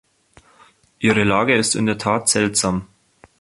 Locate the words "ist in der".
1.55-1.99